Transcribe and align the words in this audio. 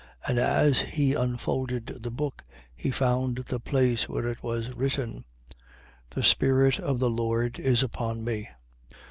And 0.27 0.39
as 0.39 0.81
he 0.81 1.13
unfolded 1.13 1.85
the 2.01 2.09
book, 2.09 2.43
he 2.75 2.89
found 2.89 3.35
the 3.35 3.59
place 3.59 4.09
where 4.09 4.27
it 4.27 4.41
was 4.41 4.73
written: 4.73 5.25
4:18. 5.51 5.55
The 6.09 6.23
spirit 6.23 6.79
of 6.79 6.97
the 6.99 7.09
Lord 7.11 7.59
is 7.59 7.83
upon 7.83 8.23
me. 8.23 8.49